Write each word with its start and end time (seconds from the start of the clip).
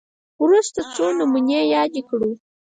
وروسته 0.43 0.79
څو 0.93 1.05
نمونې 1.17 1.59
یادې 1.75 2.01
کړو 2.09 2.31